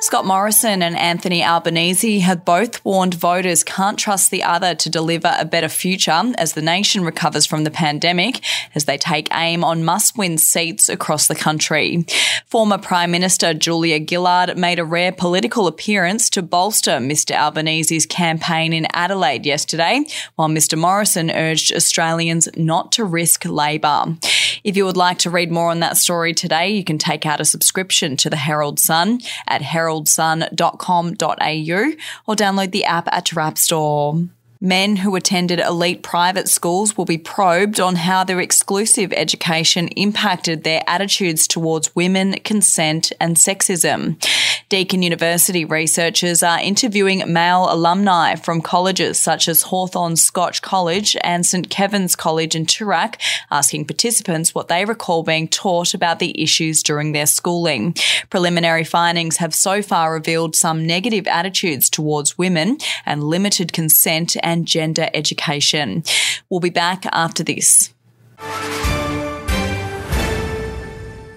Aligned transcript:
Scott 0.00 0.26
Morrison 0.26 0.82
and 0.82 0.94
Anthony 0.96 1.42
Albanese 1.42 2.20
have 2.20 2.44
both 2.44 2.84
warned 2.84 3.14
voters 3.14 3.64
can't 3.64 3.98
trust 3.98 4.30
the 4.30 4.42
other 4.42 4.74
to 4.74 4.90
deliver 4.90 5.34
a 5.38 5.46
better 5.46 5.70
future 5.70 6.22
as 6.36 6.52
the 6.52 6.60
nation 6.60 7.02
recovers 7.02 7.46
from 7.46 7.64
the 7.64 7.70
pandemic 7.70 8.40
as 8.74 8.84
they 8.84 8.98
take 8.98 9.28
aim 9.34 9.64
on 9.64 9.84
must 9.84 10.18
win 10.18 10.36
seats 10.36 10.90
across 10.90 11.26
the 11.26 11.34
country. 11.34 12.04
Former 12.46 12.76
Prime 12.76 13.10
Minister 13.10 13.54
Julia 13.54 13.98
Gillard 14.06 14.56
made 14.58 14.78
a 14.78 14.84
rare 14.84 15.12
political 15.12 15.66
appearance 15.66 16.28
to 16.30 16.42
bolster 16.42 16.98
Mr 16.98 17.34
Albanese's 17.34 18.04
campaign 18.04 18.74
in 18.74 18.86
Adelaide 18.92 19.46
yesterday, 19.46 20.04
while 20.36 20.48
Mr 20.48 20.78
Morrison 20.78 21.30
urged 21.30 21.72
Australians 21.74 22.48
not 22.54 22.92
to 22.92 23.04
risk 23.04 23.46
Labor. 23.46 24.16
If 24.66 24.76
you 24.76 24.84
would 24.84 24.96
like 24.96 25.18
to 25.18 25.30
read 25.30 25.52
more 25.52 25.70
on 25.70 25.78
that 25.78 25.96
story 25.96 26.34
today, 26.34 26.70
you 26.70 26.82
can 26.82 26.98
take 26.98 27.24
out 27.24 27.40
a 27.40 27.44
subscription 27.44 28.16
to 28.16 28.28
the 28.28 28.34
Herald 28.34 28.80
Sun 28.80 29.20
at 29.46 29.62
heraldsun.com.au 29.62 31.92
or 32.26 32.34
download 32.34 32.72
the 32.72 32.84
app 32.84 33.06
at 33.12 33.30
your 33.30 33.42
app 33.42 33.58
store. 33.58 34.24
Men 34.60 34.96
who 34.96 35.14
attended 35.14 35.60
elite 35.60 36.02
private 36.02 36.48
schools 36.48 36.96
will 36.96 37.04
be 37.04 37.16
probed 37.16 37.78
on 37.78 37.94
how 37.94 38.24
their 38.24 38.40
exclusive 38.40 39.12
education 39.12 39.86
impacted 39.88 40.64
their 40.64 40.82
attitudes 40.88 41.46
towards 41.46 41.94
women, 41.94 42.32
consent, 42.42 43.12
and 43.20 43.36
sexism. 43.36 44.20
Deakin 44.68 45.00
University 45.00 45.64
researchers 45.64 46.42
are 46.42 46.58
interviewing 46.58 47.22
male 47.32 47.72
alumni 47.72 48.34
from 48.34 48.60
colleges 48.60 49.16
such 49.16 49.46
as 49.46 49.62
Hawthorn 49.62 50.16
Scotch 50.16 50.60
College 50.60 51.16
and 51.22 51.46
St 51.46 51.70
Kevin's 51.70 52.16
College 52.16 52.56
in 52.56 52.66
Toorak, 52.66 53.14
asking 53.52 53.84
participants 53.84 54.56
what 54.56 54.66
they 54.66 54.84
recall 54.84 55.22
being 55.22 55.46
taught 55.46 55.94
about 55.94 56.18
the 56.18 56.42
issues 56.42 56.82
during 56.82 57.12
their 57.12 57.26
schooling. 57.26 57.94
Preliminary 58.28 58.82
findings 58.82 59.36
have 59.36 59.54
so 59.54 59.82
far 59.82 60.12
revealed 60.12 60.56
some 60.56 60.84
negative 60.84 61.28
attitudes 61.28 61.88
towards 61.88 62.36
women 62.36 62.78
and 63.04 63.22
limited 63.22 63.72
consent 63.72 64.36
and 64.42 64.66
gender 64.66 65.08
education. 65.14 66.02
We'll 66.50 66.58
be 66.58 66.70
back 66.70 67.06
after 67.12 67.44
this. 67.44 67.94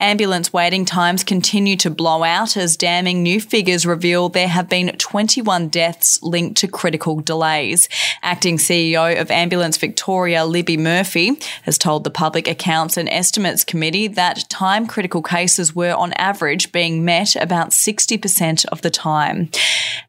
Ambulance 0.00 0.52
waiting 0.52 0.84
times 0.84 1.24
continue 1.24 1.76
to 1.78 1.90
blow 1.90 2.22
out 2.22 2.56
as 2.56 2.76
damning 2.76 3.20
new 3.20 3.40
figures 3.40 3.84
reveal 3.84 4.28
there 4.28 4.46
have 4.46 4.68
been 4.68 4.96
21 4.96 5.66
deaths 5.70 6.22
linked 6.22 6.58
to 6.58 6.68
critical 6.68 7.18
delays. 7.18 7.88
Acting 8.22 8.58
CEO 8.58 9.20
of 9.20 9.28
Ambulance 9.32 9.76
Victoria, 9.76 10.44
Libby 10.44 10.76
Murphy, 10.76 11.40
has 11.64 11.78
told 11.78 12.04
the 12.04 12.12
Public 12.12 12.46
Accounts 12.46 12.96
and 12.96 13.08
Estimates 13.08 13.64
Committee 13.64 14.06
that 14.06 14.48
time 14.48 14.86
critical 14.86 15.20
cases 15.20 15.74
were 15.74 15.94
on 15.94 16.12
average 16.12 16.70
being 16.70 17.04
met 17.04 17.34
about 17.34 17.70
60% 17.70 18.66
of 18.66 18.82
the 18.82 18.90
time. 18.90 19.50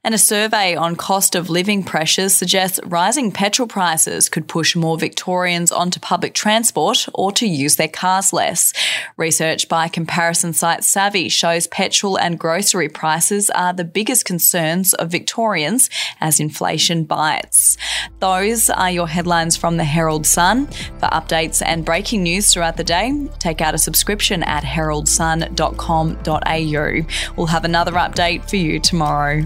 And 0.04 0.14
a 0.14 0.20
survey 0.20 0.76
on 0.76 0.98
cost 0.98 1.34
of 1.34 1.50
living 1.50 1.84
pressures 1.84 2.34
suggests 2.34 2.80
rising 2.86 3.32
petrol 3.32 3.68
prices 3.68 4.30
could 4.30 4.48
push 4.48 4.76
more 4.76 5.00
Victorians 5.00 5.72
onto 5.72 6.00
public 6.00 6.36
transport 6.36 7.08
or 7.16 7.32
to 7.32 7.48
use 7.48 7.78
their 7.78 7.88
cars 7.88 8.32
less. 8.32 8.72
Research 9.18 9.68
by 9.68 9.79
comparison 9.88 10.54
site 10.54 10.84
Savvy 10.84 11.30
shows 11.30 11.68
petrol 11.68 12.18
and 12.18 12.38
grocery 12.38 12.90
prices 12.90 13.50
are 13.52 13.72
the 13.72 13.84
biggest 13.84 14.26
concerns 14.26 14.94
of 14.96 15.10
Victorians 15.10 15.90
as 16.20 16.40
inflation 16.40 17.06
bites. 17.06 17.78
Those 18.20 18.70
are 18.70 18.92
your 18.92 19.08
headlines 19.08 19.56
from 19.56 19.78
the 19.78 19.84
Herald 19.84 20.26
Sun. 20.26 20.68
For 20.68 21.08
updates 21.08 21.62
and 21.66 21.86
breaking 21.86 22.24
news 22.24 22.52
throughout 22.52 22.78
the 22.78 22.84
day, 22.84 23.28
take 23.40 23.62
out 23.62 23.76
a 23.76 23.78
subscription 23.78 24.44
at 24.44 24.64
heraldsun.com.au. 24.64 27.34
We'll 27.36 27.48
have 27.48 27.66
another 27.66 27.92
update 27.94 28.50
for 28.50 28.58
you 28.58 28.80
tomorrow. 28.80 29.46